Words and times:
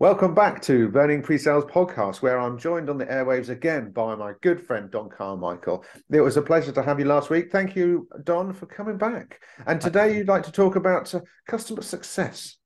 Welcome 0.00 0.34
back 0.34 0.60
to 0.62 0.88
Burning 0.88 1.22
Pre-Sales 1.22 1.66
Podcast, 1.66 2.20
where 2.20 2.40
I'm 2.40 2.58
joined 2.58 2.90
on 2.90 2.98
the 2.98 3.06
airwaves 3.06 3.48
again 3.48 3.92
by 3.92 4.16
my 4.16 4.32
good 4.42 4.60
friend 4.60 4.90
Don 4.90 5.08
Carmichael. 5.08 5.84
It 6.10 6.20
was 6.20 6.36
a 6.36 6.42
pleasure 6.42 6.72
to 6.72 6.82
have 6.82 6.98
you 6.98 7.04
last 7.04 7.30
week. 7.30 7.52
Thank 7.52 7.76
you, 7.76 8.08
Don, 8.24 8.52
for 8.52 8.66
coming 8.66 8.98
back. 8.98 9.40
And 9.68 9.80
today 9.80 10.16
you'd 10.16 10.26
like 10.26 10.42
to 10.44 10.52
talk 10.52 10.74
about 10.74 11.14
uh, 11.14 11.20
customer 11.46 11.82
success. 11.82 12.56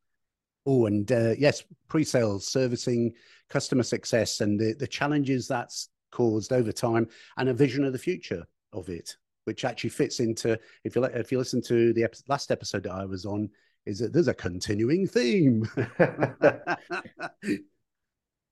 Oh, 0.64 0.86
and 0.86 1.12
uh, 1.12 1.34
yes, 1.38 1.62
pre-sales, 1.88 2.46
servicing, 2.46 3.12
customer 3.50 3.82
success, 3.82 4.40
and 4.40 4.58
the, 4.58 4.74
the 4.78 4.86
challenges 4.86 5.46
that's 5.46 5.90
caused 6.10 6.50
over 6.50 6.72
time, 6.72 7.08
and 7.36 7.50
a 7.50 7.54
vision 7.54 7.84
of 7.84 7.92
the 7.92 7.98
future 7.98 8.42
of 8.72 8.88
it, 8.88 9.14
which 9.44 9.66
actually 9.66 9.90
fits 9.90 10.20
into 10.20 10.58
if 10.82 10.96
you 10.96 11.04
if 11.04 11.30
you 11.30 11.36
listen 11.36 11.60
to 11.62 11.92
the 11.92 12.06
last 12.26 12.50
episode 12.50 12.84
that 12.84 12.92
I 12.92 13.04
was 13.04 13.26
on, 13.26 13.50
is 13.88 13.98
that 13.98 14.12
there's 14.12 14.28
a 14.28 14.34
continuing 14.34 15.06
theme. 15.06 15.66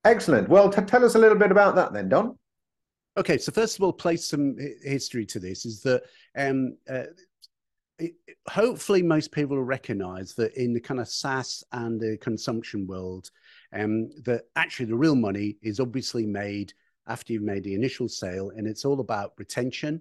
Excellent. 0.05 0.49
Well, 0.49 0.71
t- 0.71 0.81
tell 0.83 1.05
us 1.05 1.15
a 1.15 1.19
little 1.19 1.37
bit 1.37 1.51
about 1.51 1.75
that 1.75 1.93
then, 1.93 2.09
Don. 2.09 2.39
Okay, 3.19 3.37
so 3.37 3.53
first 3.53 3.77
of 3.77 3.85
all, 3.85 3.93
place 3.93 4.27
some 4.27 4.57
history 4.83 5.27
to 5.27 5.39
this 5.39 5.67
is 5.67 5.83
that 5.83 6.05
um, 6.37 6.79
uh, 6.89 7.05
it, 7.99 8.15
hopefully 8.49 9.03
most 9.03 9.31
people 9.31 9.57
will 9.57 9.65
recognize 9.65 10.35
that 10.35 10.55
in 10.55 10.73
the 10.73 10.81
kind 10.81 11.01
of 11.01 11.09
SaaS 11.09 11.63
and 11.73 12.01
the 12.01 12.17
consumption 12.19 12.87
world, 12.87 13.31
um, 13.75 14.09
that 14.25 14.45
actually 14.57 14.87
the 14.87 14.97
real 14.97 15.17
money 15.17 15.59
is 15.63 15.81
obviously 15.81 16.25
made 16.25 16.73
after 17.09 17.35
you've 17.35 17.43
made 17.43 17.63
the 17.63 17.75
initial 17.75 18.09
sale, 18.09 18.53
and 18.57 18.67
it's 18.67 18.87
all 18.87 19.01
about 19.01 19.33
retention 19.37 20.01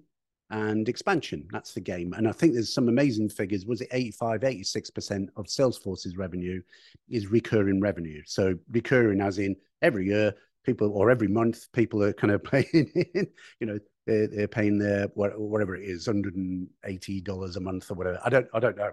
and 0.50 0.88
expansion. 0.88 1.46
That's 1.50 1.74
the 1.74 1.80
game. 1.80 2.12
And 2.12 2.28
I 2.28 2.32
think 2.32 2.54
there's 2.54 2.72
some 2.72 2.88
amazing 2.88 3.28
figures. 3.28 3.66
Was 3.66 3.80
it 3.80 3.88
85, 3.90 4.40
86% 4.40 5.28
of 5.36 5.46
Salesforce's 5.46 6.16
revenue 6.16 6.62
is 7.08 7.26
recurring 7.26 7.80
revenue? 7.80 8.22
So 8.26 8.54
recurring 8.70 9.20
as 9.20 9.38
in 9.38 9.56
every 9.82 10.06
year, 10.06 10.34
people 10.64 10.92
or 10.92 11.10
every 11.10 11.28
month, 11.28 11.70
people 11.72 12.02
are 12.02 12.12
kind 12.12 12.32
of 12.32 12.44
paying 12.44 12.90
in, 13.14 13.26
you 13.60 13.66
know, 13.66 13.78
they're, 14.06 14.28
they're 14.28 14.48
paying 14.48 14.78
their 14.78 15.06
whatever 15.14 15.74
it 15.74 15.84
is, 15.84 16.06
$180 16.06 17.56
a 17.56 17.60
month 17.60 17.90
or 17.90 17.94
whatever. 17.94 18.20
I 18.24 18.28
don't, 18.28 18.46
I 18.54 18.60
don't 18.60 18.76
know. 18.76 18.92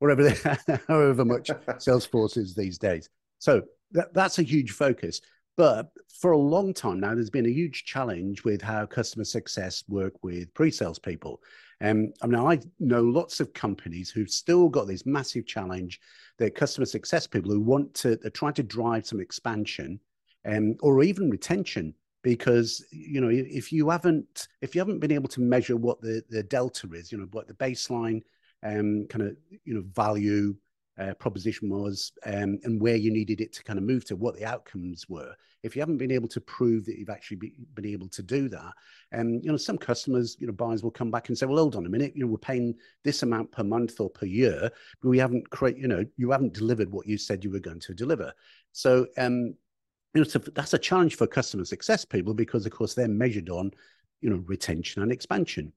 Whatever, 0.00 0.22
they, 0.28 0.34
however 0.88 1.24
much 1.24 1.48
Salesforce 1.68 2.36
is 2.36 2.54
these 2.54 2.78
days. 2.78 3.08
So 3.38 3.62
that, 3.92 4.12
that's 4.14 4.38
a 4.38 4.42
huge 4.42 4.72
focus. 4.72 5.20
But 5.58 5.90
for 6.20 6.30
a 6.30 6.38
long 6.38 6.72
time 6.72 7.00
now, 7.00 7.14
there's 7.14 7.30
been 7.30 7.44
a 7.44 7.50
huge 7.50 7.84
challenge 7.84 8.44
with 8.44 8.62
how 8.62 8.86
customer 8.86 9.24
success 9.24 9.82
work 9.88 10.14
with 10.22 10.54
pre-sales 10.54 11.00
people. 11.00 11.42
Um, 11.80 12.12
I 12.22 12.28
mean, 12.28 12.38
I 12.38 12.60
know 12.78 13.02
lots 13.02 13.40
of 13.40 13.52
companies 13.54 14.08
who've 14.08 14.30
still 14.30 14.68
got 14.68 14.86
this 14.86 15.04
massive 15.04 15.46
challenge 15.46 16.00
that 16.38 16.54
customer 16.54 16.86
success 16.86 17.26
people 17.26 17.50
who 17.50 17.60
want 17.60 17.92
to, 17.94 18.14
they're 18.14 18.30
trying 18.30 18.54
to 18.54 18.62
drive 18.62 19.04
some 19.04 19.20
expansion 19.20 19.98
um, 20.46 20.76
or 20.80 21.02
even 21.02 21.28
retention 21.28 21.92
because 22.22 22.84
you 22.90 23.20
know 23.20 23.28
if 23.30 23.72
you 23.72 23.90
haven't 23.90 24.48
if 24.60 24.74
you 24.74 24.80
haven't 24.80 24.98
been 24.98 25.12
able 25.12 25.28
to 25.28 25.40
measure 25.40 25.76
what 25.76 26.00
the 26.00 26.20
the 26.30 26.42
delta 26.42 26.88
is 26.92 27.12
you 27.12 27.18
know 27.18 27.28
what 27.30 27.46
the 27.46 27.54
baseline 27.54 28.20
um 28.64 29.06
kind 29.08 29.22
of 29.22 29.36
you 29.64 29.72
know 29.72 29.84
value 29.94 30.54
uh, 30.98 31.14
proposition 31.14 31.68
was 31.68 32.12
um, 32.26 32.58
and 32.64 32.80
where 32.80 32.96
you 32.96 33.10
needed 33.10 33.40
it 33.40 33.52
to 33.52 33.62
kind 33.62 33.78
of 33.78 33.84
move 33.84 34.04
to, 34.04 34.16
what 34.16 34.36
the 34.36 34.44
outcomes 34.44 35.08
were. 35.08 35.34
If 35.62 35.74
you 35.74 35.80
haven't 35.80 35.98
been 35.98 36.10
able 36.12 36.28
to 36.28 36.40
prove 36.40 36.84
that 36.86 36.98
you've 36.98 37.10
actually 37.10 37.36
be, 37.36 37.52
been 37.74 37.86
able 37.86 38.08
to 38.08 38.22
do 38.22 38.48
that, 38.48 38.72
and 39.12 39.36
um, 39.36 39.40
you 39.42 39.50
know, 39.50 39.56
some 39.56 39.78
customers, 39.78 40.36
you 40.40 40.46
know, 40.46 40.52
buyers 40.52 40.82
will 40.82 40.90
come 40.90 41.10
back 41.10 41.28
and 41.28 41.38
say, 41.38 41.46
"Well, 41.46 41.58
hold 41.58 41.76
on 41.76 41.86
a 41.86 41.88
minute, 41.88 42.12
you 42.14 42.22
know, 42.22 42.30
we're 42.30 42.38
paying 42.38 42.74
this 43.04 43.22
amount 43.22 43.52
per 43.52 43.64
month 43.64 44.00
or 44.00 44.10
per 44.10 44.26
year, 44.26 44.70
but 45.00 45.08
we 45.08 45.18
haven't 45.18 45.48
create, 45.50 45.76
you 45.76 45.88
know, 45.88 46.04
you 46.16 46.30
haven't 46.30 46.54
delivered 46.54 46.90
what 46.90 47.06
you 47.06 47.18
said 47.18 47.44
you 47.44 47.50
were 47.50 47.60
going 47.60 47.80
to 47.80 47.94
deliver." 47.94 48.32
So, 48.72 49.06
um, 49.16 49.54
you 50.14 50.22
know, 50.22 50.24
so 50.24 50.38
that's 50.38 50.74
a 50.74 50.78
challenge 50.78 51.16
for 51.16 51.26
customer 51.26 51.64
success 51.64 52.04
people 52.04 52.34
because, 52.34 52.66
of 52.66 52.72
course, 52.72 52.94
they're 52.94 53.08
measured 53.08 53.50
on, 53.50 53.72
you 54.20 54.30
know, 54.30 54.42
retention 54.46 55.02
and 55.02 55.12
expansion 55.12 55.72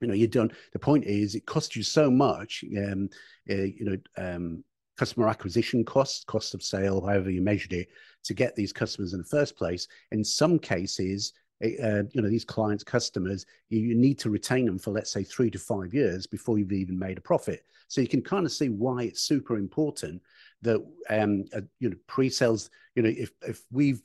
you 0.00 0.08
know 0.08 0.14
you 0.14 0.26
don't 0.26 0.52
the 0.72 0.78
point 0.78 1.04
is 1.04 1.34
it 1.34 1.46
costs 1.46 1.74
you 1.76 1.82
so 1.82 2.10
much 2.10 2.64
um 2.78 3.08
uh, 3.50 3.54
you 3.54 3.84
know 3.84 3.96
um 4.16 4.62
customer 4.96 5.28
acquisition 5.28 5.84
costs 5.84 6.24
cost 6.24 6.54
of 6.54 6.62
sale 6.62 7.00
however 7.00 7.30
you 7.30 7.40
measured 7.40 7.72
it 7.72 7.88
to 8.24 8.34
get 8.34 8.54
these 8.54 8.72
customers 8.72 9.12
in 9.12 9.18
the 9.20 9.24
first 9.24 9.56
place. 9.56 9.88
In 10.12 10.22
some 10.22 10.58
cases 10.58 11.32
eh, 11.62 11.76
uh, 11.82 12.02
you 12.12 12.22
know 12.22 12.28
these 12.28 12.44
clients 12.44 12.84
customers 12.84 13.46
you, 13.70 13.80
you, 13.80 13.94
need 13.94 14.18
to 14.18 14.30
retain 14.30 14.66
them 14.66 14.78
for 14.78 14.90
let's 14.90 15.10
say 15.10 15.22
three 15.22 15.50
to 15.50 15.58
five 15.58 15.94
years 15.94 16.26
before 16.26 16.58
you've 16.58 16.72
even 16.72 16.98
made 16.98 17.18
a 17.18 17.22
profit. 17.22 17.64
So 17.88 18.00
you 18.00 18.08
can 18.08 18.22
kind 18.22 18.44
of 18.44 18.52
see 18.52 18.68
why 18.68 19.04
it's 19.04 19.22
super 19.22 19.56
important 19.56 20.20
that 20.62 20.84
um 21.10 21.44
uh, 21.54 21.62
you 21.80 21.90
know 21.90 21.96
pre-sales 22.06 22.70
you 22.94 23.02
know 23.02 23.12
if 23.16 23.30
if 23.42 23.62
we've 23.70 24.02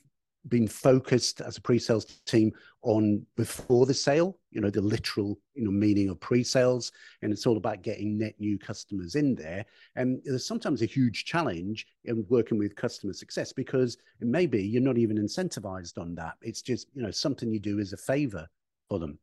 been 0.48 0.68
focused 0.68 1.40
as 1.40 1.56
a 1.56 1.60
pre-sales 1.60 2.04
team 2.26 2.52
on 2.82 3.24
before 3.36 3.86
the 3.86 3.94
sale 3.94 4.38
you 4.54 4.60
know 4.60 4.70
the 4.70 4.80
literal 4.80 5.38
you 5.54 5.64
know 5.64 5.70
meaning 5.70 6.08
of 6.08 6.20
pre-sales. 6.20 6.92
And 7.20 7.32
it's 7.32 7.46
all 7.46 7.56
about 7.56 7.82
getting 7.82 8.16
net 8.16 8.34
new 8.38 8.58
customers 8.58 9.16
in 9.16 9.34
there. 9.34 9.66
And 9.96 10.20
there's 10.24 10.46
sometimes 10.46 10.80
a 10.80 10.86
huge 10.86 11.24
challenge 11.24 11.86
in 12.04 12.24
working 12.28 12.58
with 12.58 12.76
customer 12.76 13.12
success 13.12 13.52
because 13.52 13.98
it 14.20 14.26
may 14.26 14.46
be 14.46 14.62
you're 14.62 14.80
not 14.80 14.96
even 14.96 15.18
incentivized 15.18 15.98
on 15.98 16.14
that. 16.14 16.34
It's 16.40 16.62
just 16.62 16.88
you 16.94 17.02
know 17.02 17.10
something 17.10 17.50
you 17.50 17.60
do 17.60 17.80
as 17.80 17.92
a 17.92 17.98
favor 17.98 18.46
for 18.88 18.98
them. 18.98 19.18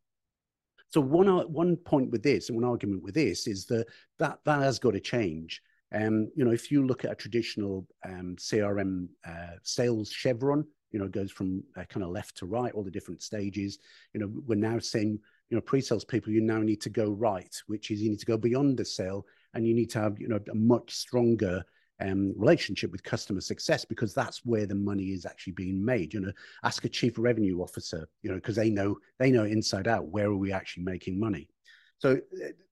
So 0.90 1.00
one 1.00 1.28
one 1.52 1.78
point 1.78 2.12
with 2.12 2.22
this 2.22 2.50
and 2.50 2.62
one 2.62 2.70
argument 2.70 3.02
with 3.02 3.16
this 3.16 3.48
is 3.48 3.66
that 3.68 3.88
that 4.20 4.40
that 4.46 4.62
has 4.62 4.80
got 4.80 4.92
to 4.92 5.00
change. 5.00 5.62
Um, 5.94 6.32
you 6.36 6.46
know, 6.46 6.52
if 6.52 6.72
you 6.72 6.86
look 6.86 7.04
at 7.04 7.12
a 7.12 7.16
traditional 7.16 7.86
um, 8.06 8.36
CRM 8.38 9.08
uh, 9.28 9.58
sales 9.64 10.10
chevron, 10.10 10.66
you 10.92 11.00
know, 11.00 11.08
goes 11.08 11.32
from 11.32 11.64
uh, 11.78 11.84
kind 11.86 12.04
of 12.04 12.12
left 12.12 12.38
to 12.38 12.46
right, 12.46 12.74
all 12.74 12.84
the 12.84 12.92
different 12.92 13.22
stages. 13.22 13.80
You 14.14 14.20
know, 14.20 14.32
we're 14.46 14.56
now 14.56 14.80
saying, 14.80 15.20
you 15.50 15.56
know, 15.56 15.62
pre-sales 15.62 16.06
people, 16.06 16.32
you 16.32 16.42
now 16.42 16.60
need 16.60 16.82
to 16.82 16.90
go 16.90 17.12
right, 17.12 17.56
which 17.68 17.92
is 17.92 18.02
you 18.02 18.10
need 18.10 18.20
to 18.20 18.26
go 18.26 18.38
beyond 18.38 18.78
the 18.78 18.86
sale 18.86 19.26
and 19.54 19.68
you 19.68 19.74
need 19.74 19.90
to 19.92 20.00
have, 20.00 20.20
you 20.20 20.28
know, 20.28 20.40
a 20.52 20.56
much 20.56 20.94
stronger 20.94 21.64
um, 22.02 22.34
relationship 22.36 22.92
with 22.92 23.04
customer 23.04 23.42
success 23.42 23.86
because 23.86 24.14
that's 24.14 24.46
where 24.46 24.66
the 24.66 24.76
money 24.76 25.06
is 25.06 25.26
actually 25.26 25.54
being 25.54 25.84
made. 25.84 26.14
You 26.14 26.22
know, 26.22 26.32
ask 26.64 26.84
a 26.86 26.90
chief 26.90 27.18
revenue 27.18 27.62
officer, 27.62 28.08
you 28.24 28.30
know, 28.30 28.36
because 28.36 28.56
they 28.56 28.70
know 28.70 28.98
they 29.20 29.32
know 29.32 29.44
inside 29.44 29.88
out 29.88 30.08
where 30.08 30.28
are 30.28 30.36
we 30.36 30.52
actually 30.52 30.84
making 30.84 31.20
money. 31.20 31.48
So, 32.02 32.20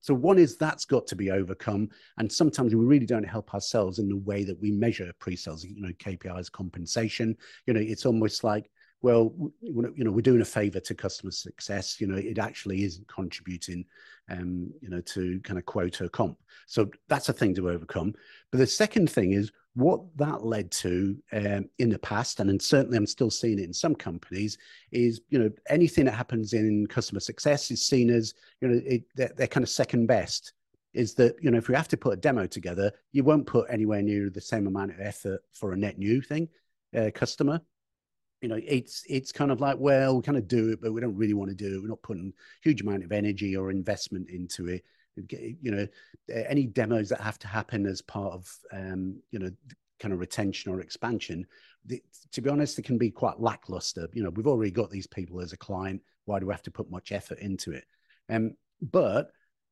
so 0.00 0.12
one 0.12 0.38
is 0.38 0.56
that's 0.56 0.84
got 0.84 1.06
to 1.06 1.14
be 1.14 1.30
overcome, 1.30 1.88
and 2.18 2.30
sometimes 2.30 2.74
we 2.74 2.84
really 2.84 3.06
don't 3.06 3.22
help 3.22 3.54
ourselves 3.54 4.00
in 4.00 4.08
the 4.08 4.16
way 4.16 4.42
that 4.42 4.60
we 4.60 4.72
measure 4.72 5.12
pre-sales. 5.20 5.64
You 5.64 5.80
know, 5.80 5.92
KPIs, 6.00 6.50
compensation. 6.50 7.36
You 7.66 7.74
know, 7.74 7.80
it's 7.80 8.06
almost 8.06 8.42
like 8.42 8.70
well, 9.02 9.32
you 9.62 10.04
know, 10.04 10.10
we're 10.10 10.20
doing 10.20 10.42
a 10.42 10.44
favor 10.44 10.80
to 10.80 10.94
customer 10.94 11.30
success. 11.30 12.00
You 12.00 12.06
know, 12.06 12.16
it 12.16 12.38
actually 12.38 12.84
isn't 12.84 13.08
contributing, 13.08 13.84
um, 14.28 14.70
you 14.82 14.90
know, 14.90 15.00
to 15.00 15.40
kind 15.40 15.58
of 15.58 15.64
quota 15.64 16.08
comp. 16.08 16.38
So 16.66 16.90
that's 17.08 17.28
a 17.28 17.32
thing 17.32 17.54
to 17.54 17.70
overcome. 17.70 18.14
But 18.50 18.58
the 18.58 18.66
second 18.66 19.10
thing 19.10 19.32
is 19.32 19.52
what 19.74 20.00
that 20.16 20.44
led 20.44 20.70
to 20.70 21.16
um, 21.32 21.68
in 21.78 21.90
the 21.90 21.98
past, 21.98 22.40
and 22.40 22.60
certainly 22.60 22.96
I'm 22.96 23.06
still 23.06 23.30
seeing 23.30 23.58
it 23.58 23.64
in 23.64 23.72
some 23.72 23.94
companies, 23.94 24.58
is 24.90 25.20
you 25.28 25.38
know 25.38 25.50
anything 25.68 26.04
that 26.06 26.14
happens 26.14 26.52
in 26.52 26.86
customer 26.86 27.20
success 27.20 27.70
is 27.70 27.86
seen 27.86 28.10
as 28.10 28.34
you 28.60 28.68
know 28.68 28.80
it, 28.84 29.02
they're, 29.14 29.32
they're 29.36 29.46
kind 29.46 29.64
of 29.64 29.70
second 29.70 30.06
best. 30.06 30.52
Is 30.92 31.14
that 31.14 31.36
you 31.40 31.50
know 31.50 31.58
if 31.58 31.68
you 31.68 31.74
have 31.74 31.88
to 31.88 31.96
put 31.96 32.14
a 32.14 32.16
demo 32.16 32.46
together, 32.46 32.92
you 33.12 33.22
won't 33.22 33.46
put 33.46 33.70
anywhere 33.70 34.02
near 34.02 34.28
the 34.30 34.40
same 34.40 34.66
amount 34.66 34.90
of 34.90 35.00
effort 35.00 35.40
for 35.52 35.72
a 35.72 35.76
net 35.76 35.98
new 35.98 36.20
thing 36.20 36.48
uh, 36.96 37.10
customer 37.14 37.60
you 38.40 38.48
know, 38.48 38.58
it's 38.66 39.04
it's 39.08 39.32
kind 39.32 39.50
of 39.50 39.60
like, 39.60 39.76
well, 39.78 40.16
we 40.16 40.22
kind 40.22 40.38
of 40.38 40.48
do 40.48 40.70
it, 40.70 40.80
but 40.80 40.92
we 40.92 41.00
don't 41.00 41.16
really 41.16 41.34
want 41.34 41.50
to 41.50 41.54
do 41.54 41.76
it. 41.76 41.82
We're 41.82 41.88
not 41.88 42.02
putting 42.02 42.32
huge 42.62 42.80
amount 42.80 43.04
of 43.04 43.12
energy 43.12 43.56
or 43.56 43.70
investment 43.70 44.30
into 44.30 44.68
it. 44.68 44.82
You 45.28 45.70
know, 45.70 45.86
any 46.28 46.66
demos 46.66 47.08
that 47.08 47.20
have 47.20 47.38
to 47.40 47.48
happen 47.48 47.86
as 47.86 48.02
part 48.02 48.32
of, 48.32 48.48
um, 48.72 49.20
you 49.30 49.38
know, 49.38 49.50
kind 49.98 50.14
of 50.14 50.20
retention 50.20 50.72
or 50.72 50.80
expansion, 50.80 51.46
the, 51.86 52.02
to 52.32 52.40
be 52.40 52.50
honest, 52.50 52.78
it 52.78 52.84
can 52.84 52.98
be 52.98 53.10
quite 53.10 53.40
lackluster. 53.40 54.08
You 54.12 54.22
know, 54.22 54.30
we've 54.30 54.46
already 54.46 54.70
got 54.70 54.90
these 54.90 55.06
people 55.06 55.40
as 55.40 55.52
a 55.52 55.56
client. 55.56 56.02
Why 56.24 56.38
do 56.38 56.46
we 56.46 56.52
have 56.52 56.62
to 56.64 56.70
put 56.70 56.90
much 56.90 57.12
effort 57.12 57.38
into 57.38 57.72
it? 57.72 57.84
Um, 58.28 58.54
but 58.80 59.30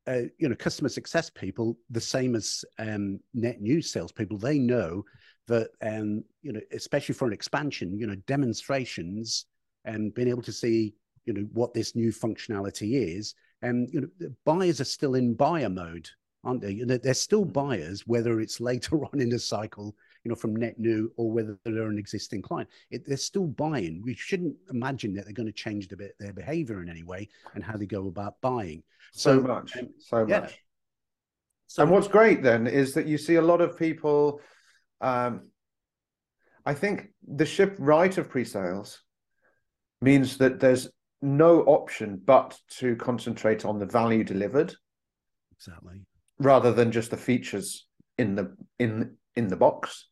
uh, 0.09 0.23
you 0.39 0.49
know, 0.49 0.55
customer 0.55 0.89
success 0.89 1.29
people, 1.29 1.77
the 1.91 2.01
same 2.01 2.35
as 2.35 2.65
um, 2.79 3.21
net 3.35 3.61
new 3.61 3.83
salespeople, 3.83 4.39
they 4.39 4.59
know 4.59 5.05
that 5.49 5.71
um, 5.83 6.25
you 6.43 6.53
know, 6.53 6.61
especially 6.73 7.15
for 7.15 7.27
an 7.27 7.35
expansion, 7.35 7.99
you 7.99 8.07
know, 8.07 8.17
demonstrations 8.27 9.47
and 9.85 10.15
being 10.15 10.29
able 10.29 10.43
to 10.43 10.53
see, 10.53 10.95
you 11.27 11.33
know, 11.35 11.47
what 11.53 11.75
this 11.75 11.95
new 11.95 12.11
functionality 12.11 13.17
is, 13.17 13.35
and 13.63 13.89
you 13.93 14.01
know, 14.01 14.29
buyers 14.45 14.81
are 14.81 14.85
still 14.85 15.15
in 15.15 15.35
buyer 15.35 15.69
mode, 15.69 16.09
aren't 16.45 16.61
they? 16.61 16.73
You 16.73 16.87
know, 16.87 16.97
they're 16.97 17.15
still 17.15 17.45
mm. 17.45 17.53
buyers, 17.53 18.07
whether 18.07 18.41
it's 18.41 18.61
later 18.61 19.05
on 19.05 19.21
in 19.21 19.29
the 19.29 19.39
cycle, 19.39 19.95
you 20.25 20.29
know, 20.29 20.35
from 20.35 20.57
net 20.57 20.79
new 20.79 21.13
or 21.17 21.31
whether 21.31 21.59
they're 21.65 21.89
an 21.89 21.99
existing 21.99 22.43
client. 22.43 22.69
It, 22.91 23.07
they're 23.07 23.17
still 23.17 23.47
buying. 23.47 24.03
We 24.05 24.15
shouldn't 24.15 24.57
imagine 24.71 25.15
that 25.15 25.25
they're 25.25 25.35
going 25.35 25.47
to 25.47 25.53
change 25.53 25.89
the, 25.89 26.11
their 26.19 26.33
behavior 26.33 26.83
in 26.83 26.89
any 26.89 27.03
way 27.03 27.29
and 27.55 27.65
how 27.65 27.77
they 27.77 27.87
go 27.87 28.09
about 28.09 28.41
buying. 28.41 28.83
So, 29.13 29.37
so 29.37 29.47
much, 29.47 29.77
um, 29.77 29.89
so 29.99 30.27
yeah. 30.29 30.41
much. 30.41 30.59
So, 31.67 31.83
and 31.83 31.93
what's 31.93 32.09
great 32.09 32.43
then 32.43 32.67
is 32.67 32.95
that 32.95 33.07
you 33.07 33.19
see 33.19 33.35
a 33.35 33.43
lot 33.43 33.61
of 33.61 33.79
people 33.79 34.41
um, 35.01 35.43
I 36.69 36.75
think 36.75 37.09
the 37.27 37.47
shift 37.47 37.79
right 37.79 38.17
of 38.19 38.29
pre-sales 38.29 39.01
means 40.03 40.37
that 40.37 40.61
there's 40.61 40.89
no 41.21 41.63
option 41.63 42.21
but 42.25 42.59
to 42.69 42.97
concentrate 42.97 43.65
on 43.65 43.79
the 43.79 43.87
value 43.87 44.23
delivered 44.23 44.75
exactly 45.53 46.01
rather 46.39 46.73
than 46.73 46.93
just 46.93 47.11
the 47.11 47.17
features 47.17 47.87
in 48.19 48.35
the 48.35 48.55
in 48.79 49.17
in 49.35 49.49
the 49.49 49.57
box 49.57 50.07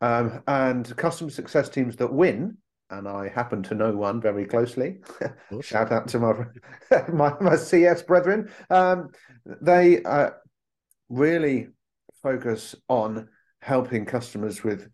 um, 0.00 0.42
and 0.48 0.96
customer 0.96 1.30
success 1.30 1.68
teams 1.68 1.96
that 1.96 2.12
win 2.12 2.56
and 2.90 3.08
I 3.08 3.28
happen 3.28 3.62
to 3.64 3.74
know 3.74 3.96
one 3.96 4.20
very 4.20 4.44
closely. 4.44 4.98
Shout 5.62 5.90
out 5.90 6.08
to 6.08 6.18
my 6.18 6.34
my, 7.12 7.34
my 7.40 7.56
CS 7.56 8.02
brethren. 8.02 8.50
Um, 8.70 9.08
they 9.44 10.02
uh, 10.02 10.30
really 11.08 11.68
focus 12.22 12.74
on 12.88 13.28
helping 13.60 14.04
customers 14.04 14.62
with 14.62 14.88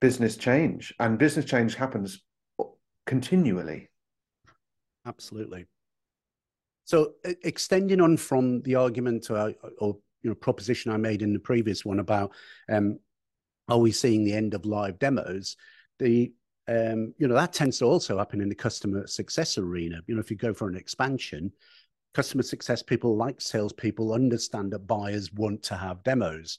business 0.00 0.36
change, 0.36 0.94
and 1.00 1.18
business 1.18 1.44
change 1.44 1.74
happens 1.74 2.22
continually. 3.06 3.90
Absolutely. 5.06 5.66
So, 6.84 7.14
extending 7.24 8.00
on 8.00 8.16
from 8.16 8.62
the 8.62 8.74
argument 8.76 9.30
or, 9.30 9.54
or 9.78 9.96
you 10.22 10.30
know 10.30 10.34
proposition 10.34 10.92
I 10.92 10.96
made 10.96 11.22
in 11.22 11.32
the 11.32 11.38
previous 11.38 11.84
one 11.84 11.98
about 11.98 12.32
um, 12.68 12.98
are 13.68 13.78
we 13.78 13.92
seeing 13.92 14.24
the 14.24 14.34
end 14.34 14.54
of 14.54 14.66
live 14.66 14.98
demos? 14.98 15.56
The 15.98 16.32
um, 16.68 17.14
you 17.18 17.28
know 17.28 17.34
that 17.34 17.52
tends 17.52 17.78
to 17.78 17.86
also 17.86 18.18
happen 18.18 18.40
in 18.40 18.48
the 18.48 18.54
customer 18.54 19.06
success 19.06 19.58
arena. 19.58 20.00
You 20.06 20.14
know, 20.14 20.20
if 20.20 20.30
you 20.30 20.36
go 20.36 20.52
for 20.52 20.68
an 20.68 20.76
expansion, 20.76 21.52
customer 22.14 22.42
success 22.42 22.82
people, 22.82 23.16
like 23.16 23.40
salespeople, 23.40 24.12
understand 24.12 24.72
that 24.72 24.86
buyers 24.86 25.32
want 25.32 25.62
to 25.64 25.76
have 25.76 26.02
demos 26.02 26.58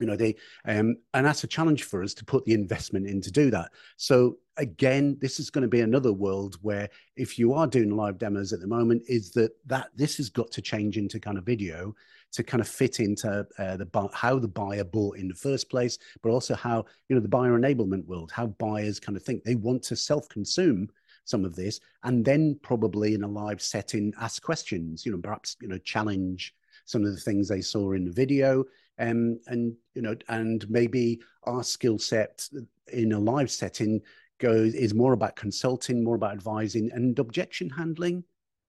you 0.00 0.06
know 0.06 0.16
they 0.16 0.34
um, 0.64 0.96
and 1.14 1.24
that's 1.24 1.44
a 1.44 1.46
challenge 1.46 1.84
for 1.84 2.02
us 2.02 2.12
to 2.12 2.24
put 2.24 2.44
the 2.44 2.54
investment 2.54 3.06
in 3.06 3.20
to 3.20 3.30
do 3.30 3.50
that 3.50 3.70
so 3.96 4.36
again 4.56 5.16
this 5.20 5.40
is 5.40 5.50
going 5.50 5.62
to 5.62 5.68
be 5.68 5.80
another 5.80 6.12
world 6.12 6.56
where 6.62 6.88
if 7.16 7.38
you 7.38 7.54
are 7.54 7.66
doing 7.66 7.90
live 7.96 8.18
demos 8.18 8.52
at 8.52 8.60
the 8.60 8.66
moment 8.66 9.02
is 9.08 9.32
that 9.32 9.52
that 9.66 9.88
this 9.96 10.16
has 10.16 10.28
got 10.28 10.50
to 10.50 10.60
change 10.60 10.98
into 10.98 11.18
kind 11.18 11.38
of 11.38 11.44
video 11.44 11.94
to 12.30 12.42
kind 12.42 12.60
of 12.60 12.68
fit 12.68 13.00
into 13.00 13.46
uh, 13.58 13.76
the 13.76 14.10
how 14.12 14.38
the 14.38 14.48
buyer 14.48 14.84
bought 14.84 15.16
in 15.16 15.28
the 15.28 15.34
first 15.34 15.70
place 15.70 15.98
but 16.22 16.30
also 16.30 16.54
how 16.54 16.84
you 17.08 17.16
know 17.16 17.22
the 17.22 17.28
buyer 17.28 17.58
enablement 17.58 18.04
world 18.04 18.30
how 18.30 18.46
buyers 18.46 19.00
kind 19.00 19.16
of 19.16 19.22
think. 19.22 19.42
They 19.42 19.54
want 19.54 19.82
to 19.84 19.96
self-consume 19.96 20.88
some 21.24 21.44
of 21.44 21.54
this 21.54 21.80
and 22.04 22.24
then 22.24 22.58
probably 22.62 23.14
in 23.14 23.22
a 23.22 23.28
live 23.28 23.62
setting 23.62 24.12
ask 24.20 24.42
questions 24.42 25.06
you 25.06 25.12
know 25.12 25.18
perhaps 25.18 25.56
you 25.62 25.68
know 25.68 25.78
challenge 25.78 26.54
some 26.84 27.04
of 27.04 27.12
the 27.12 27.20
things 27.20 27.48
they 27.48 27.60
saw 27.60 27.92
in 27.92 28.04
the 28.04 28.12
video 28.12 28.64
um, 28.98 29.40
and 29.46 29.74
you 29.94 30.02
know, 30.02 30.14
and 30.28 30.68
maybe 30.70 31.20
our 31.44 31.64
skill 31.64 31.98
set 31.98 32.48
in 32.92 33.12
a 33.12 33.18
live 33.18 33.50
setting 33.50 34.00
goes 34.42 34.74
is 34.74 34.92
more 34.92 35.14
about 35.14 35.36
consulting, 35.36 36.04
more 36.04 36.16
about 36.16 36.32
advising, 36.32 36.90
and 36.92 37.18
objection 37.18 37.70
handling. 37.70 38.24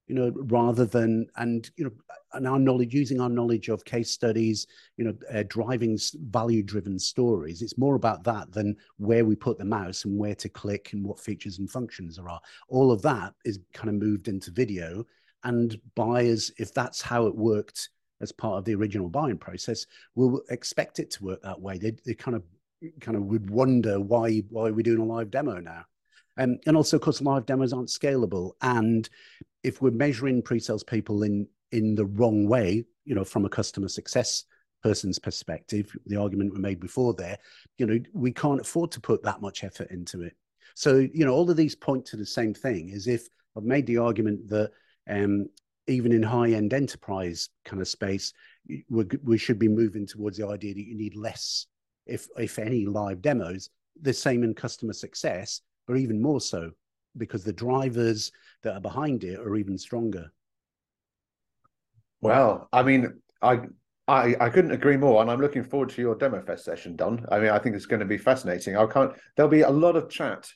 You 0.07 0.15
know, 0.15 0.31
rather 0.35 0.85
than 0.85 1.27
and 1.37 1.69
you 1.77 1.85
know, 1.85 1.91
and 2.33 2.45
our 2.45 2.59
knowledge, 2.59 2.93
using 2.93 3.21
our 3.21 3.29
knowledge 3.29 3.69
of 3.69 3.85
case 3.85 4.11
studies, 4.11 4.67
you 4.97 5.05
know, 5.05 5.15
uh, 5.33 5.43
driving 5.47 5.97
value-driven 6.29 6.99
stories. 6.99 7.61
It's 7.61 7.77
more 7.77 7.95
about 7.95 8.23
that 8.25 8.51
than 8.51 8.75
where 8.97 9.23
we 9.23 9.35
put 9.35 9.57
the 9.57 9.65
mouse 9.79 10.03
and 10.03 10.19
where 10.19 10.35
to 10.35 10.49
click 10.49 10.91
and 10.91 11.05
what 11.05 11.19
features 11.19 11.59
and 11.59 11.71
functions 11.71 12.17
there 12.17 12.29
are. 12.29 12.41
All 12.67 12.91
of 12.91 13.01
that 13.03 13.33
is 13.45 13.59
kind 13.73 13.89
of 13.89 13.95
moved 13.95 14.27
into 14.27 14.51
video, 14.51 15.05
and 15.45 15.79
buyers, 15.95 16.51
if 16.57 16.73
that's 16.73 17.01
how 17.01 17.25
it 17.27 17.35
worked 17.35 17.89
as 18.21 18.31
part 18.31 18.57
of 18.57 18.65
the 18.65 18.75
original 18.75 19.09
buying 19.09 19.37
process 19.37 19.85
will 20.15 20.41
expect 20.49 20.99
it 20.99 21.11
to 21.11 21.23
work 21.23 21.41
that 21.41 21.61
way. 21.61 21.77
They, 21.77 21.93
they 22.05 22.13
kind 22.13 22.35
of 22.35 22.43
kind 22.99 23.17
of 23.17 23.23
would 23.23 23.49
wonder 23.49 23.99
why 23.99 24.39
why 24.49 24.69
we're 24.71 24.83
doing 24.83 24.99
a 24.99 25.05
live 25.05 25.31
demo 25.31 25.59
now. 25.59 25.85
Um, 26.37 26.57
and 26.65 26.75
also, 26.75 26.97
of 26.97 27.03
course, 27.03 27.21
live 27.21 27.45
demos 27.45 27.73
aren't 27.73 27.89
scalable. 27.89 28.51
And 28.61 29.07
if 29.63 29.81
we're 29.81 29.91
measuring 29.91 30.41
pre-sales 30.41 30.83
people 30.83 31.23
in 31.23 31.47
in 31.71 31.95
the 31.95 32.05
wrong 32.05 32.47
way, 32.47 32.85
you 33.05 33.15
know, 33.15 33.23
from 33.23 33.45
a 33.45 33.49
customer 33.49 33.87
success 33.87 34.45
person's 34.83 35.19
perspective, 35.19 35.95
the 36.07 36.17
argument 36.17 36.53
we 36.53 36.59
made 36.59 36.79
before 36.79 37.13
there, 37.13 37.37
you 37.77 37.85
know, 37.85 37.99
we 38.13 38.31
can't 38.31 38.61
afford 38.61 38.91
to 38.91 38.99
put 38.99 39.23
that 39.23 39.41
much 39.41 39.63
effort 39.63 39.89
into 39.91 40.21
it. 40.21 40.35
So, 40.75 41.07
you 41.13 41.25
know, 41.25 41.33
all 41.33 41.49
of 41.49 41.55
these 41.55 41.75
point 41.75 42.05
to 42.07 42.17
the 42.17 42.25
same 42.25 42.53
thing. 42.53 42.89
Is 42.89 43.07
if 43.07 43.27
I've 43.55 43.63
made 43.63 43.87
the 43.87 43.97
argument 43.97 44.49
that 44.49 44.71
um, 45.09 45.47
even 45.87 46.11
in 46.11 46.23
high-end 46.23 46.73
enterprise 46.73 47.49
kind 47.65 47.81
of 47.81 47.87
space, 47.87 48.33
we 48.89 49.05
we 49.23 49.37
should 49.37 49.59
be 49.59 49.67
moving 49.67 50.07
towards 50.07 50.37
the 50.37 50.47
idea 50.47 50.73
that 50.73 50.87
you 50.87 50.95
need 50.95 51.15
less, 51.15 51.67
if 52.05 52.27
if 52.37 52.59
any, 52.59 52.85
live 52.85 53.21
demos. 53.21 53.69
The 54.01 54.13
same 54.13 54.43
in 54.43 54.53
customer 54.53 54.93
success, 54.93 55.61
but 55.87 55.97
even 55.97 56.21
more 56.21 56.41
so 56.41 56.71
because 57.17 57.43
the 57.43 57.53
drivers 57.53 58.31
that 58.63 58.75
are 58.75 58.81
behind 58.81 59.23
it 59.23 59.39
are 59.39 59.55
even 59.55 59.77
stronger. 59.77 60.31
Well, 62.21 62.67
I 62.71 62.83
mean, 62.83 63.21
I 63.41 63.61
I, 64.07 64.35
I 64.39 64.49
couldn't 64.49 64.71
agree 64.71 64.97
more, 64.97 65.21
and 65.21 65.31
I'm 65.31 65.39
looking 65.39 65.63
forward 65.63 65.89
to 65.89 66.01
your 66.01 66.15
demo 66.15 66.41
fest 66.41 66.65
session, 66.65 66.95
Don. 66.95 67.25
I 67.31 67.39
mean, 67.39 67.49
I 67.49 67.59
think 67.59 67.75
it's 67.75 67.85
going 67.85 68.01
to 68.01 68.05
be 68.05 68.17
fascinating. 68.17 68.75
I 68.75 68.85
can't. 68.85 69.13
There'll 69.35 69.49
be 69.49 69.61
a 69.61 69.69
lot 69.69 69.95
of 69.95 70.09
chat 70.09 70.47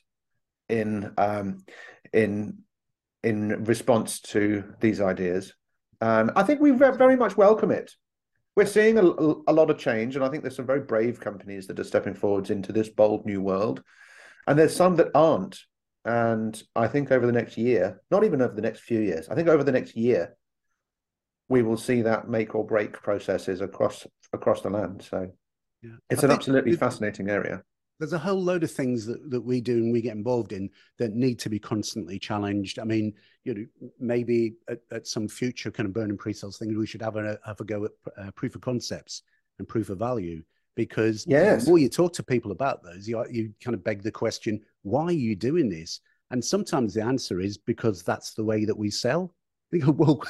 in 0.68 1.12
um, 1.16 1.64
in 2.12 2.58
in 3.22 3.64
response 3.64 4.20
to 4.20 4.64
these 4.80 5.00
ideas. 5.00 5.54
And 6.00 6.30
I 6.36 6.44
think 6.44 6.60
we 6.60 6.70
very 6.70 7.16
much 7.16 7.36
welcome 7.36 7.70
it. 7.70 7.92
We're 8.58 8.66
seeing 8.66 8.98
a, 8.98 9.02
a 9.02 9.52
lot 9.52 9.70
of 9.70 9.78
change, 9.78 10.16
and 10.16 10.24
I 10.24 10.28
think 10.28 10.42
there's 10.42 10.56
some 10.56 10.66
very 10.66 10.80
brave 10.80 11.20
companies 11.20 11.68
that 11.68 11.78
are 11.78 11.84
stepping 11.84 12.14
forwards 12.14 12.50
into 12.50 12.72
this 12.72 12.88
bold 12.88 13.24
new 13.24 13.40
world. 13.40 13.84
And 14.48 14.58
there's 14.58 14.74
some 14.74 14.96
that 14.96 15.12
aren't. 15.14 15.60
And 16.04 16.60
I 16.74 16.88
think 16.88 17.12
over 17.12 17.24
the 17.24 17.30
next 17.30 17.56
year, 17.56 18.02
not 18.10 18.24
even 18.24 18.42
over 18.42 18.56
the 18.56 18.60
next 18.60 18.80
few 18.80 18.98
years, 18.98 19.28
I 19.28 19.36
think 19.36 19.46
over 19.46 19.62
the 19.62 19.70
next 19.70 19.94
year, 19.94 20.36
we 21.48 21.62
will 21.62 21.76
see 21.76 22.02
that 22.02 22.28
make 22.28 22.56
or 22.56 22.66
break 22.66 22.94
processes 22.94 23.60
across 23.60 24.04
across 24.32 24.62
the 24.62 24.70
land. 24.70 25.06
So 25.08 25.30
yeah. 25.80 25.92
it's 26.10 26.24
I 26.24 26.26
an 26.26 26.32
absolutely 26.32 26.74
fascinating 26.74 27.30
area 27.30 27.62
there's 27.98 28.12
a 28.12 28.18
whole 28.18 28.42
load 28.42 28.62
of 28.62 28.70
things 28.70 29.04
that, 29.06 29.30
that 29.30 29.40
we 29.40 29.60
do 29.60 29.78
and 29.78 29.92
we 29.92 30.00
get 30.00 30.16
involved 30.16 30.52
in 30.52 30.70
that 30.98 31.14
need 31.14 31.38
to 31.40 31.48
be 31.48 31.58
constantly 31.58 32.18
challenged. 32.18 32.78
I 32.78 32.84
mean, 32.84 33.12
you 33.44 33.54
know, 33.54 33.90
maybe 33.98 34.54
at, 34.68 34.80
at 34.92 35.06
some 35.06 35.28
future 35.28 35.70
kind 35.70 35.86
of 35.86 35.92
burning 35.92 36.16
pre-sales 36.16 36.58
thing, 36.58 36.76
we 36.76 36.86
should 36.86 37.02
have 37.02 37.16
a 37.16 37.38
have 37.44 37.60
a 37.60 37.64
go 37.64 37.84
at 37.84 37.90
uh, 38.16 38.30
proof 38.32 38.54
of 38.54 38.60
concepts 38.60 39.22
and 39.58 39.68
proof 39.68 39.90
of 39.90 39.98
value 39.98 40.42
because 40.76 41.24
yes. 41.26 41.64
the 41.64 41.70
more 41.70 41.78
you 41.78 41.88
talk 41.88 42.12
to 42.12 42.22
people 42.22 42.52
about 42.52 42.84
those, 42.84 43.08
you 43.08 43.24
you 43.30 43.52
kind 43.62 43.74
of 43.74 43.82
beg 43.82 44.02
the 44.02 44.12
question, 44.12 44.60
why 44.82 45.04
are 45.04 45.12
you 45.12 45.34
doing 45.34 45.68
this? 45.68 46.00
And 46.30 46.44
sometimes 46.44 46.94
the 46.94 47.02
answer 47.02 47.40
is 47.40 47.58
because 47.58 48.02
that's 48.02 48.34
the 48.34 48.44
way 48.44 48.64
that 48.64 48.76
we 48.76 48.90
sell. 48.90 49.34
Go, 49.72 49.90
well, 49.92 50.22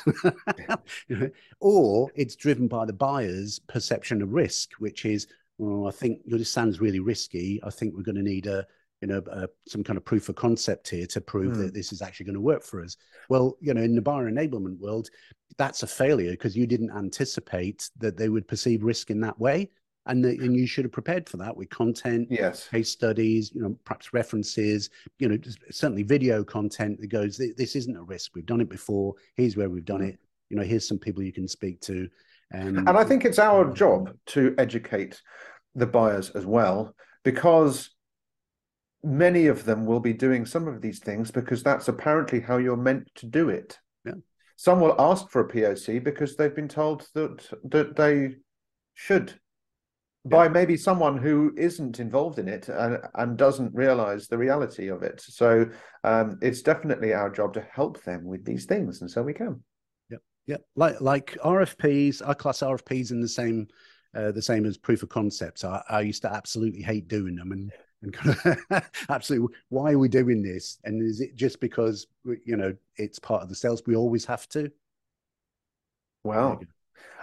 you 1.09 1.17
know, 1.17 1.31
or 1.61 2.11
it's 2.15 2.35
driven 2.35 2.67
by 2.67 2.87
the 2.87 2.93
buyer's 2.93 3.59
perception 3.59 4.23
of 4.23 4.33
risk, 4.33 4.73
which 4.79 5.05
is 5.05 5.29
well, 5.59 5.89
I 5.89 5.91
think 5.91 6.21
this 6.25 6.51
sounds 6.51 6.81
really 6.81 7.01
risky. 7.01 7.61
I 7.65 7.71
think 7.71 7.95
we're 7.95 8.03
going 8.03 8.17
to 8.17 8.23
need 8.23 8.47
a, 8.47 8.67
you 9.01 9.09
know, 9.09 9.23
a, 9.31 9.49
some 9.67 9.85
kind 9.85 9.97
of 9.97 10.05
proof 10.05 10.29
of 10.29 10.37
concept 10.37 10.89
here 10.89 11.07
to 11.07 11.21
prove 11.21 11.57
mm. 11.57 11.59
that 11.59 11.75
this 11.75 11.93
is 11.93 12.01
actually 12.01 12.27
going 12.27 12.35
to 12.35 12.41
work 12.41 12.63
for 12.63 12.83
us. 12.83 12.97
Well, 13.29 13.57
you 13.61 13.75
know, 13.75 13.83
in 13.83 13.95
the 13.95 14.03
buyer 14.03 14.31
enablement 14.31 14.79
world, 14.79 15.09
that's 15.57 15.83
a 15.83 15.87
failure 15.87 16.31
because 16.31 16.57
you 16.57 16.67
didn't 16.67 16.91
anticipate 16.91 17.91
that 17.99 18.17
they 18.17 18.29
would 18.29 18.47
perceive 18.49 18.83
risk 18.85 19.11
in 19.11 19.21
that 19.21 19.39
way. 19.39 19.71
And, 20.07 20.25
the, 20.25 20.31
and 20.31 20.57
you 20.57 20.67
should 20.67 20.87
have 20.87 20.93
prepared 20.93 21.29
for 21.29 21.37
that 21.37 21.55
with 21.55 21.69
content, 21.69 22.29
yes, 22.31 22.67
case 22.69 22.89
studies, 22.89 23.53
you 23.55 23.61
know, 23.61 23.77
perhaps 23.85 24.15
references, 24.15 24.89
you 25.19 25.29
know, 25.29 25.37
certainly 25.71 26.03
video 26.03 26.43
content 26.43 26.99
that 27.01 27.09
goes, 27.09 27.37
this 27.37 27.77
isn't 27.77 27.95
a 27.95 28.03
risk. 28.03 28.31
We've 28.35 28.47
done 28.47 28.63
it 28.63 28.71
before. 28.71 29.15
Here's 29.35 29.55
where 29.55 29.69
we've 29.69 29.85
done 29.85 30.01
mm. 30.01 30.09
it. 30.09 30.19
You 30.49 30.57
know, 30.57 30.63
here's 30.63 30.89
some 30.89 30.99
people 30.99 31.23
you 31.23 31.33
can 31.33 31.47
speak 31.47 31.83
to. 31.83 32.09
Um, 32.55 32.79
and 32.79 32.91
I 32.91 33.05
think 33.05 33.25
it's 33.25 33.39
our 33.39 33.73
job 33.73 34.11
to 34.27 34.55
educate 34.59 35.21
the 35.75 35.87
buyers 35.87 36.31
as 36.31 36.47
well, 36.47 36.95
because 37.25 37.91
many 39.03 39.47
of 39.47 39.65
them 39.65 39.87
will 39.87 40.01
be 40.01 40.13
doing 40.13 40.45
some 40.45 40.67
of 40.67 40.81
these 40.81 40.99
things 40.99 41.31
because 41.31 41.63
that's 41.63 41.89
apparently 41.89 42.41
how 42.41 42.57
you're 42.57 42.77
meant 42.77 43.09
to 43.17 43.27
do 43.27 43.49
it. 43.49 43.79
Yeah. 44.05 44.15
Some 44.57 44.81
will 44.81 44.97
ask 44.99 45.29
for 45.31 45.43
a 45.43 45.49
POC 45.49 46.03
because 46.03 46.37
they've 46.37 46.55
been 46.55 46.69
told 46.69 47.07
that 47.15 47.49
that 47.65 47.97
they 47.97 48.37
should 48.95 49.39
by 50.25 50.49
maybe 50.49 50.77
someone 50.77 51.17
who 51.17 51.55
isn't 51.57 52.01
involved 52.01 52.39
in 52.39 52.49
it 52.49 52.69
and, 52.69 52.99
and 53.15 53.39
doesn't 53.39 53.75
realize 53.75 54.27
the 54.27 54.37
reality 54.37 54.89
of 54.89 55.03
it. 55.03 55.21
So 55.21 55.67
um, 56.05 56.39
it's 56.43 56.61
definitely 56.61 57.15
our 57.15 57.31
job 57.31 57.55
to 57.55 57.67
help 57.73 58.03
them 58.03 58.25
with 58.25 58.45
these 58.45 58.67
things, 58.67 59.01
and 59.01 59.11
so 59.11 59.23
we 59.23 59.33
can. 59.33 59.63
Yeah, 60.49 60.57
like 60.77 61.01
like 61.03 61.37
RFPs, 61.45 62.23
I 62.27 62.33
class 62.33 62.61
RFPs 62.61 63.11
in 63.11 63.21
the 63.21 63.29
same 63.29 63.69
uh, 64.15 64.33
the 64.33 64.41
same 64.41 64.65
as 64.65 64.79
proof 64.79 65.03
of 65.03 65.11
concepts. 65.11 65.63
I, 65.63 65.83
I 65.91 66.01
used 66.01 66.23
to 66.23 66.33
absolutely 66.33 66.81
hate 66.81 67.07
doing 67.07 67.37
them, 67.37 67.53
and 67.53 67.71
and 68.01 68.13
kind 68.15 68.35
of 68.71 68.83
absolutely 69.11 69.55
why 69.69 69.93
are 69.93 69.99
we 69.99 70.09
doing 70.09 70.43
this? 70.43 70.79
And 70.85 71.03
is 71.03 71.21
it 71.21 71.37
just 71.37 71.61
because 71.61 72.07
you 72.25 72.57
know 72.57 72.75
it's 72.97 73.19
part 73.19 73.43
of 73.43 73.51
the 73.51 73.55
sales? 73.55 73.83
We 73.87 73.95
always 73.95 74.25
have 74.25 74.49
to. 74.51 74.73
Well, 76.25 76.61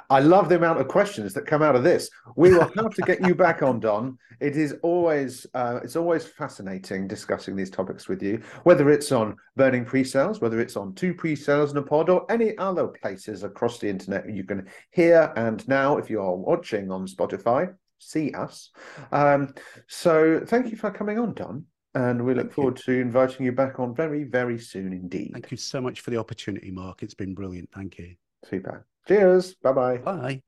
I 0.10 0.20
love 0.20 0.50
the 0.50 0.56
amount 0.56 0.80
of 0.80 0.88
questions 0.88 1.34
that 1.34 1.46
come 1.46 1.62
out 1.62 1.76
of 1.76 1.84
this. 1.84 2.10
We 2.36 2.54
will 2.54 2.70
have 2.76 2.94
to 2.94 3.02
get 3.02 3.26
you 3.26 3.36
back 3.46 3.62
on, 3.62 3.80
Don. 3.80 4.18
It 4.40 4.58
is 4.58 4.76
always 4.82 5.48
uh, 5.54 5.80
it's 5.84 5.96
always 5.96 6.26
fascinating 6.26 7.08
discussing 7.08 7.56
these 7.56 7.70
topics 7.70 8.08
with 8.08 8.22
you, 8.22 8.42
whether 8.64 8.90
it's 8.90 9.12
on 9.12 9.36
burning 9.56 9.86
pre-sales, 9.86 10.42
whether 10.42 10.60
it's 10.60 10.76
on 10.76 10.94
two 10.94 11.14
pre-sales 11.14 11.72
in 11.72 11.78
a 11.78 11.82
pod, 11.82 12.10
or 12.10 12.30
any 12.32 12.58
other 12.58 12.88
places 12.88 13.44
across 13.44 13.80
the 13.80 13.90
internet 13.90 14.30
you 14.30 14.44
can 14.44 14.68
hear. 14.92 15.34
And 15.36 15.68
now, 15.68 15.98
if 15.98 16.10
you 16.10 16.22
are 16.22 16.36
watching 16.36 16.92
on 16.92 17.08
Spotify, 17.08 17.74
see 18.00 18.32
us. 18.34 18.72
Um, 19.12 19.54
so, 19.88 20.42
thank 20.46 20.72
you 20.72 20.78
for 20.78 20.92
coming 20.92 21.20
on, 21.20 21.34
Don. 21.34 21.66
And 21.96 22.26
we 22.26 22.34
look 22.34 22.48
Thank 22.48 22.54
forward 22.54 22.76
to 22.78 22.92
inviting 22.92 23.46
you 23.46 23.54
back 23.54 23.80
on 23.80 23.96
very, 23.96 24.26
very 24.26 24.60
soon 24.60 24.92
indeed. 24.92 25.32
Thank 25.32 25.50
you 25.50 25.58
so 25.58 25.80
much 25.80 26.02
for 26.02 26.10
the 26.10 26.18
opportunity, 26.18 26.70
Mark. 26.70 27.04
It's 27.04 27.14
been 27.14 27.34
brilliant. 27.34 27.70
Thank 27.74 27.98
you. 27.98 28.16
Super. 28.44 28.86
Cheers. 29.08 29.56
Bye 29.56 29.74
bye. 29.74 29.98
Bye. 29.98 30.42